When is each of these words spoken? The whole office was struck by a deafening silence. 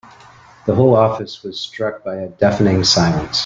The 0.65 0.73
whole 0.73 0.95
office 0.95 1.43
was 1.43 1.59
struck 1.59 2.03
by 2.03 2.15
a 2.15 2.27
deafening 2.29 2.83
silence. 2.83 3.39